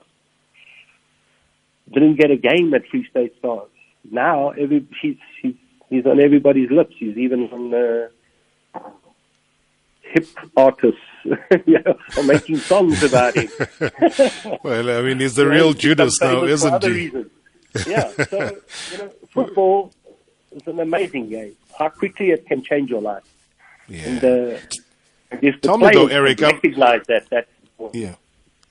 didn't 1.91 2.15
get 2.15 2.31
a 2.31 2.37
game 2.37 2.73
at 2.73 2.87
Free 2.89 3.07
State 3.09 3.33
Stars. 3.39 3.69
Now 4.11 4.49
every 4.51 4.85
he's 5.01 5.17
he's 5.41 5.55
he's 5.89 6.05
on 6.05 6.19
everybody's 6.19 6.69
lips. 6.71 6.95
He's 6.97 7.17
even 7.17 7.49
on 7.49 7.73
uh, 7.73 8.07
hip 10.01 10.27
artists, 10.55 10.99
you 11.65 11.79
know, 11.85 11.97
are 12.17 12.23
making 12.23 12.57
songs 12.57 13.01
about 13.03 13.35
him. 13.35 13.49
Well, 14.63 14.89
I 14.89 15.01
mean, 15.01 15.19
he's 15.19 15.35
the 15.35 15.47
real 15.47 15.73
Judas 15.73 16.19
now, 16.21 16.43
isn't 16.43 16.83
he? 16.83 16.89
reasons. 16.89 17.31
Yeah. 17.87 18.09
So 18.11 18.57
you 18.91 18.97
know, 18.97 19.09
football 19.31 19.91
is 20.51 20.67
an 20.67 20.79
amazing 20.79 21.29
game. 21.29 21.55
How 21.77 21.89
quickly 21.89 22.31
it 22.31 22.45
can 22.45 22.63
change 22.63 22.89
your 22.89 23.01
life. 23.01 23.23
And 23.87 24.21
Yeah. 24.21 24.29
uh, 24.29 24.59
if 25.41 25.55
the 25.61 25.67
Tell 25.67 25.77
me 25.77 25.85
though, 25.87 26.07
players 26.07 26.11
Eric, 26.11 26.43
I'm- 26.43 26.55
recognize 26.55 27.01
that, 27.07 27.27
that's 27.29 27.49
Yeah. 27.93 28.15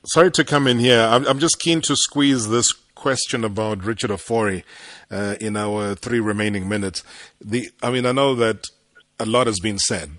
Sorry 0.05 0.31
to 0.33 0.45
come 0.45 0.67
in 0.67 0.79
here. 0.79 1.01
I'm, 1.01 1.27
I'm 1.27 1.39
just 1.39 1.59
keen 1.61 1.81
to 1.83 1.95
squeeze 1.97 2.49
this 2.49 2.73
question 3.02 3.42
about 3.42 3.85
Richard 3.85 4.11
Ofori 4.11 4.62
uh, 5.11 5.35
in 5.40 5.56
our 5.56 5.97
three 5.97 6.21
remaining 6.21 6.68
minutes. 6.68 7.02
The, 7.40 7.68
I 7.82 7.90
mean, 7.90 8.06
I 8.06 8.12
know 8.12 8.37
that 8.37 8.71
a 9.18 9.26
lot 9.26 9.49
has 9.49 9.59
been 9.59 9.80
said, 9.80 10.12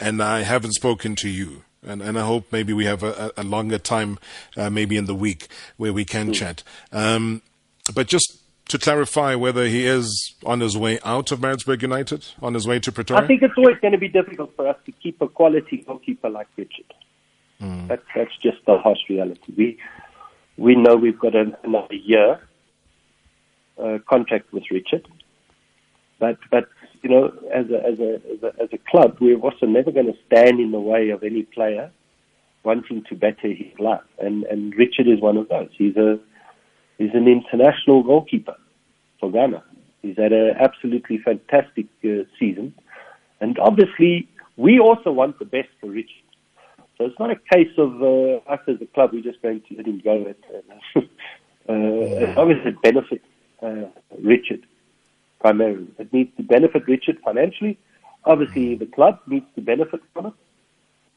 and 0.00 0.20
I 0.20 0.42
haven't 0.42 0.72
spoken 0.72 1.14
to 1.16 1.28
you. 1.28 1.62
And, 1.86 2.02
and 2.02 2.18
I 2.18 2.26
hope 2.26 2.50
maybe 2.50 2.72
we 2.72 2.84
have 2.86 3.04
a, 3.04 3.30
a 3.36 3.44
longer 3.44 3.78
time, 3.78 4.18
uh, 4.56 4.70
maybe 4.70 4.96
in 4.96 5.04
the 5.06 5.14
week, 5.14 5.46
where 5.76 5.92
we 5.92 6.04
can 6.04 6.30
mm. 6.30 6.34
chat. 6.34 6.64
Um, 6.90 7.42
but 7.94 8.08
just 8.08 8.40
to 8.70 8.78
clarify 8.78 9.36
whether 9.36 9.66
he 9.66 9.86
is 9.86 10.34
on 10.44 10.58
his 10.58 10.76
way 10.76 10.98
out 11.04 11.30
of 11.30 11.40
Maritzburg 11.40 11.82
United, 11.82 12.26
on 12.42 12.54
his 12.54 12.66
way 12.66 12.80
to 12.80 12.90
Pretoria? 12.90 13.22
I 13.22 13.26
think 13.28 13.42
it's 13.42 13.54
always 13.56 13.78
going 13.78 13.92
to 13.92 13.98
be 13.98 14.08
difficult 14.08 14.50
for 14.56 14.66
us 14.66 14.76
to 14.86 14.90
keep 14.90 15.22
a 15.22 15.28
quality 15.28 15.84
goalkeeper 15.86 16.28
like 16.28 16.48
Richard. 16.56 16.92
Mm. 17.62 17.86
That, 17.86 18.02
that's 18.16 18.36
just 18.42 18.58
the 18.66 18.78
harsh 18.78 18.98
reality. 19.08 19.52
We 19.56 19.78
we 20.56 20.74
know 20.74 20.96
we've 20.96 21.18
got 21.18 21.34
another 21.34 21.94
year 21.94 22.40
uh, 23.82 23.98
contract 24.08 24.52
with 24.52 24.64
Richard, 24.70 25.06
but 26.18 26.38
but 26.50 26.68
you 27.02 27.10
know 27.10 27.32
as 27.52 27.66
a 27.70 27.84
as 27.86 27.98
a 28.00 28.14
as 28.32 28.42
a, 28.42 28.62
as 28.62 28.68
a 28.72 28.78
club, 28.90 29.18
we're 29.20 29.38
also 29.38 29.66
never 29.66 29.90
going 29.90 30.06
to 30.06 30.18
stand 30.26 30.60
in 30.60 30.70
the 30.72 30.80
way 30.80 31.10
of 31.10 31.22
any 31.22 31.42
player 31.42 31.90
wanting 32.64 33.04
to 33.08 33.14
better 33.14 33.48
his 33.48 33.78
life, 33.78 34.00
and 34.18 34.44
and 34.44 34.74
Richard 34.76 35.06
is 35.06 35.20
one 35.20 35.36
of 35.36 35.48
those. 35.48 35.68
He's 35.76 35.96
a 35.96 36.18
he's 36.98 37.14
an 37.14 37.28
international 37.28 38.02
goalkeeper 38.02 38.56
for 39.20 39.30
Ghana. 39.30 39.62
He's 40.02 40.16
had 40.16 40.32
an 40.32 40.54
absolutely 40.58 41.18
fantastic 41.18 41.86
uh, 42.04 42.24
season, 42.38 42.74
and 43.40 43.58
obviously 43.58 44.28
we 44.56 44.78
also 44.78 45.10
want 45.12 45.38
the 45.38 45.44
best 45.44 45.68
for 45.80 45.90
Richard. 45.90 46.25
So 46.98 47.04
it's 47.04 47.18
not 47.18 47.30
a 47.30 47.36
case 47.36 47.72
of 47.76 48.02
uh, 48.02 48.36
us 48.50 48.60
as 48.68 48.80
a 48.80 48.86
club, 48.86 49.10
we're 49.12 49.22
just 49.22 49.42
going 49.42 49.60
to 49.68 49.76
let 49.76 49.86
him 49.86 50.00
go. 50.02 50.26
At, 50.28 50.36
uh, 50.50 51.00
uh, 51.68 51.72
as 51.72 52.36
long 52.36 52.50
as 52.50 52.58
it 52.64 52.80
benefits 52.80 53.24
uh, 53.62 53.86
Richard 54.22 54.66
primarily. 55.40 55.88
It 55.98 56.12
needs 56.12 56.34
to 56.38 56.42
benefit 56.42 56.88
Richard 56.88 57.18
financially. 57.24 57.78
Obviously, 58.24 58.74
the 58.74 58.86
club 58.86 59.20
needs 59.26 59.46
to 59.54 59.60
benefit 59.60 60.00
from 60.12 60.26
it 60.26 60.32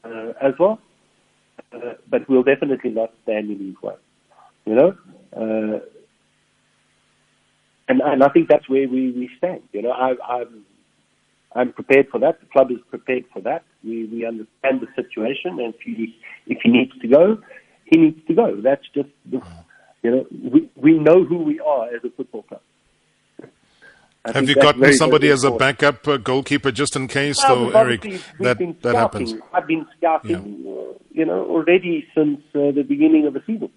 uh, 0.04 0.32
as 0.40 0.54
well. 0.58 0.78
Uh, 1.72 1.94
but 2.08 2.28
we'll 2.28 2.42
definitely 2.42 2.90
not 2.90 3.12
stand 3.22 3.50
in 3.50 3.58
his 3.58 3.82
way. 3.82 3.94
You 4.66 4.74
know? 4.74 4.96
Uh, 5.34 5.80
and, 7.88 8.00
and 8.00 8.22
I 8.22 8.28
think 8.28 8.48
that's 8.48 8.68
where 8.68 8.88
we, 8.88 9.10
we 9.10 9.30
stand. 9.38 9.62
You 9.72 9.82
know, 9.82 9.90
I, 9.90 10.14
I'm 10.22 10.64
I'm 11.54 11.72
prepared 11.72 12.08
for 12.10 12.18
that. 12.20 12.40
The 12.40 12.46
club 12.46 12.70
is 12.70 12.78
prepared 12.88 13.24
for 13.32 13.40
that. 13.42 13.64
We 13.82 14.04
we 14.06 14.26
understand 14.26 14.80
the 14.80 14.88
situation, 14.94 15.58
and 15.58 15.74
if 15.74 15.80
he 15.80 16.16
if 16.46 16.58
he 16.62 16.70
needs 16.70 16.92
to 17.00 17.08
go, 17.08 17.38
he 17.84 17.98
needs 17.98 18.20
to 18.28 18.34
go. 18.34 18.60
That's 18.60 18.86
just 18.94 19.08
the, 19.26 19.42
you 20.02 20.10
know 20.10 20.26
we 20.30 20.70
we 20.76 20.98
know 20.98 21.24
who 21.24 21.38
we 21.38 21.60
are 21.60 21.88
as 21.94 22.04
a 22.04 22.10
football 22.10 22.42
club. 22.42 22.60
I 24.22 24.32
Have 24.32 24.48
you 24.50 24.54
gotten 24.54 24.82
very, 24.82 24.92
somebody 24.92 25.30
as 25.30 25.44
a 25.44 25.50
backup 25.50 26.06
uh, 26.06 26.18
goalkeeper 26.18 26.70
just 26.70 26.94
in 26.94 27.08
case, 27.08 27.38
well, 27.42 27.70
though, 27.70 27.78
Eric? 27.78 28.02
That 28.38 28.58
that 28.82 28.94
happens. 28.94 29.34
I've 29.54 29.66
been 29.66 29.86
scouting, 29.96 30.62
yeah. 30.62 30.70
uh, 30.70 30.92
you 31.10 31.24
know, 31.24 31.46
already 31.46 32.06
since 32.14 32.40
uh, 32.54 32.70
the 32.70 32.84
beginning 32.86 33.26
of 33.26 33.32
the 33.32 33.42
season. 33.46 33.70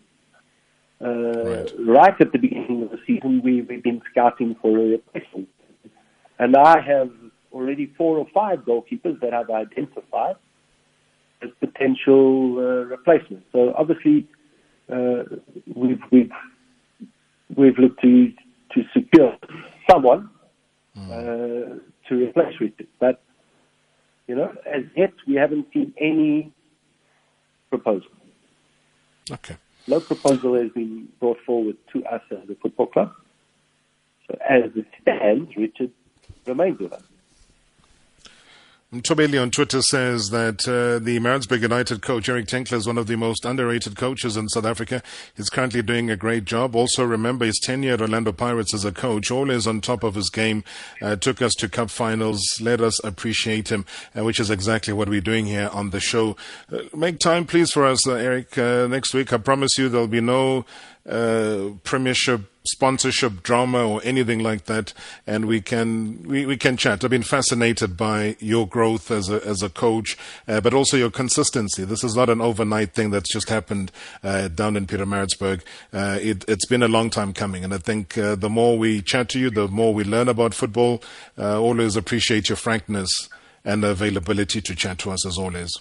Uh, 1.01 1.07
right. 1.07 1.71
right. 1.79 2.21
at 2.21 2.31
the 2.33 2.39
beginning 2.39 2.83
of 2.83 2.91
the 2.91 2.99
season, 3.07 3.41
we, 3.41 3.61
we've 3.61 3.83
been 3.83 4.01
scouting 4.11 4.55
for 4.61 4.77
a 4.77 4.89
replacement, 4.89 5.47
and 6.39 6.55
I 6.55 6.81
have 6.81 7.09
already 7.53 7.93
four 7.97 8.17
or 8.17 8.27
five 8.33 8.59
goalkeepers 8.59 9.19
that 9.21 9.33
I've 9.33 9.49
identified 9.49 10.35
as 11.41 11.49
potential 11.59 12.57
uh, 12.57 12.85
replacements. 12.85 13.45
So 13.51 13.73
obviously, 13.77 14.27
uh, 14.91 15.23
we've 15.75 16.01
we've 16.11 16.31
we've 17.55 17.77
looked 17.77 18.01
to 18.01 18.31
to 18.73 18.83
secure 18.93 19.37
someone 19.89 20.29
mm. 20.97 21.09
uh, 21.09 21.79
to 22.09 22.15
replace 22.15 22.59
Richard. 22.59 22.87
But 22.99 23.21
you 24.27 24.35
know, 24.35 24.53
as 24.65 24.83
yet 24.95 25.13
we 25.27 25.35
haven't 25.35 25.67
seen 25.73 25.93
any 25.99 26.51
proposal. 27.69 28.09
Okay. 29.31 29.57
No 29.87 29.99
proposal 29.99 30.55
has 30.55 30.71
been 30.71 31.09
brought 31.19 31.39
forward 31.45 31.75
to 31.91 32.05
us 32.05 32.21
as 32.31 32.49
a 32.49 32.55
football 32.55 32.87
club. 32.87 33.13
So 34.27 34.37
as 34.49 34.71
it 34.75 34.85
stands, 35.01 35.55
Richard 35.57 35.91
remains 36.45 36.79
with 36.79 36.93
us. 36.93 37.03
Tobeli 39.01 39.41
on 39.41 39.49
Twitter 39.49 39.81
says 39.81 40.29
that 40.29 40.67
uh, 40.67 41.03
the 41.03 41.17
Maritzburg 41.17 41.63
United 41.63 42.03
coach 42.03 42.29
Eric 42.29 42.45
Tinkler 42.45 42.77
is 42.77 42.85
one 42.85 42.99
of 42.99 43.07
the 43.07 43.15
most 43.15 43.43
underrated 43.43 43.95
coaches 43.95 44.37
in 44.37 44.49
South 44.49 44.65
Africa. 44.65 45.01
He's 45.35 45.49
currently 45.49 45.81
doing 45.81 46.11
a 46.11 46.15
great 46.15 46.45
job. 46.45 46.75
Also, 46.75 47.03
remember 47.03 47.45
his 47.45 47.59
tenure 47.59 47.93
at 47.93 48.01
Orlando 48.01 48.31
Pirates 48.31 48.71
as 48.71 48.85
a 48.85 48.91
coach, 48.91 49.31
always 49.31 49.65
on 49.65 49.81
top 49.81 50.03
of 50.03 50.13
his 50.13 50.29
game, 50.29 50.63
uh, 51.01 51.15
took 51.15 51.41
us 51.41 51.55
to 51.55 51.67
cup 51.67 51.89
finals. 51.89 52.43
Let 52.61 52.81
us 52.81 53.03
appreciate 53.03 53.71
him, 53.71 53.85
uh, 54.15 54.23
which 54.23 54.39
is 54.39 54.51
exactly 54.51 54.93
what 54.93 55.09
we're 55.09 55.21
doing 55.21 55.47
here 55.47 55.71
on 55.73 55.89
the 55.89 55.99
show. 55.99 56.37
Uh, 56.71 56.81
make 56.95 57.17
time, 57.17 57.45
please, 57.47 57.71
for 57.71 57.85
us, 57.85 58.07
uh, 58.07 58.13
Eric. 58.13 58.55
Uh, 58.59 58.85
next 58.85 59.15
week, 59.15 59.33
I 59.33 59.37
promise 59.37 59.75
you, 59.75 59.89
there'll 59.89 60.07
be 60.07 60.21
no 60.21 60.65
Premiership 61.05 62.53
sponsorship 62.65 63.43
drama 63.43 63.85
or 63.85 64.01
anything 64.03 64.39
like 64.39 64.65
that, 64.65 64.93
and 65.27 65.45
we 65.45 65.61
can 65.61 66.23
we, 66.23 66.45
we 66.45 66.57
can 66.57 66.77
chat. 66.77 67.03
I've 67.03 67.09
been 67.09 67.23
fascinated 67.23 67.97
by 67.97 68.35
your 68.39 68.67
growth 68.67 69.11
as 69.11 69.29
a 69.29 69.45
as 69.45 69.61
a 69.61 69.69
coach, 69.69 70.17
uh, 70.47 70.61
but 70.61 70.73
also 70.73 70.97
your 70.97 71.11
consistency. 71.11 71.83
This 71.83 72.03
is 72.03 72.15
not 72.15 72.29
an 72.29 72.41
overnight 72.41 72.93
thing 72.93 73.11
that's 73.11 73.31
just 73.31 73.49
happened 73.49 73.91
uh, 74.23 74.47
down 74.47 74.75
in 74.75 74.87
Pietermaritzburg. 74.87 75.61
Uh, 75.91 76.19
it, 76.21 76.47
has 76.47 76.65
been 76.69 76.83
a 76.83 76.87
long 76.87 77.09
time 77.09 77.33
coming, 77.33 77.63
and 77.63 77.73
I 77.73 77.77
think 77.77 78.17
uh, 78.17 78.35
the 78.35 78.49
more 78.49 78.77
we 78.77 79.01
chat 79.01 79.29
to 79.29 79.39
you, 79.39 79.49
the 79.49 79.67
more 79.67 79.93
we 79.93 80.03
learn 80.03 80.29
about 80.29 80.53
football. 80.53 81.01
Uh, 81.37 81.59
always 81.59 81.95
appreciate 81.95 82.49
your 82.49 82.55
frankness 82.55 83.29
and 83.65 83.83
availability 83.83 84.61
to 84.61 84.75
chat 84.75 84.99
to 84.99 85.11
us 85.11 85.25
as 85.25 85.37
always. 85.37 85.77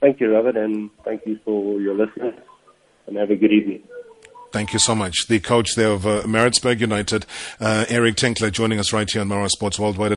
Thank 0.00 0.20
you, 0.20 0.34
Robert, 0.34 0.56
and 0.56 0.90
thank 1.04 1.24
you 1.24 1.38
for 1.44 1.80
your 1.80 1.94
listeners, 1.94 2.34
and 3.06 3.16
have 3.16 3.30
a 3.30 3.36
good 3.36 3.52
evening. 3.52 3.82
Thank 4.54 4.72
you 4.72 4.78
so 4.78 4.94
much. 4.94 5.26
The 5.26 5.40
coach 5.40 5.74
there 5.74 5.90
of 5.90 6.06
uh, 6.06 6.22
Maritzburg 6.28 6.80
United, 6.80 7.26
uh, 7.58 7.86
Eric 7.88 8.14
Tinkler, 8.14 8.50
joining 8.50 8.78
us 8.78 8.92
right 8.92 9.10
here 9.10 9.20
on 9.20 9.28
Marawa 9.28 9.50
Sports 9.50 9.80
Worldwide. 9.80 10.12